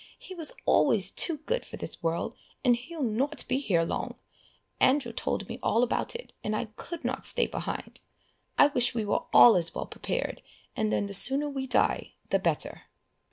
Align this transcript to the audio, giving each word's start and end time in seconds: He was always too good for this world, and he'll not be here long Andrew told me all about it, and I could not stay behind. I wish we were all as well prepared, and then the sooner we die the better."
He 0.17 0.33
was 0.33 0.55
always 0.65 1.11
too 1.11 1.37
good 1.45 1.63
for 1.63 1.77
this 1.77 2.01
world, 2.01 2.35
and 2.65 2.75
he'll 2.75 3.03
not 3.03 3.47
be 3.47 3.59
here 3.59 3.83
long 3.83 4.15
Andrew 4.79 5.13
told 5.13 5.47
me 5.47 5.59
all 5.61 5.83
about 5.83 6.15
it, 6.15 6.33
and 6.43 6.55
I 6.55 6.69
could 6.75 7.05
not 7.05 7.23
stay 7.23 7.45
behind. 7.45 7.99
I 8.57 8.65
wish 8.69 8.95
we 8.95 9.05
were 9.05 9.25
all 9.31 9.55
as 9.55 9.75
well 9.75 9.85
prepared, 9.85 10.41
and 10.75 10.91
then 10.91 11.05
the 11.05 11.13
sooner 11.13 11.47
we 11.51 11.67
die 11.67 12.15
the 12.31 12.39
better." 12.39 12.85